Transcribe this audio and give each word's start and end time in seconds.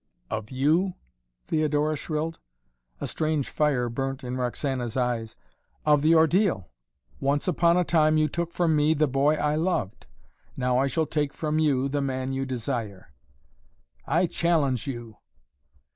"Of 0.31 0.49
you?" 0.49 0.93
Theodora 1.45 1.95
shrilled. 1.95 2.39
A 2.99 3.05
strange 3.05 3.51
fire 3.51 3.87
burnt 3.87 4.23
in 4.23 4.35
Roxana's 4.35 4.97
eyes. 4.97 5.37
"Of 5.85 6.01
the 6.01 6.15
ordeal! 6.15 6.69
Once 7.19 7.47
upon 7.47 7.77
a 7.77 7.83
time 7.83 8.17
you 8.17 8.27
took 8.27 8.51
from 8.51 8.75
me 8.75 8.95
the 8.95 9.07
boy 9.07 9.35
I 9.35 9.53
loved. 9.57 10.07
Now 10.57 10.79
I 10.79 10.87
shall 10.87 11.05
take 11.05 11.33
from 11.33 11.59
you 11.59 11.87
the 11.87 12.01
man 12.01 12.33
you 12.33 12.47
desire!" 12.47 13.13
"I 14.07 14.25
challenge 14.25 14.87
you!" 14.87 15.17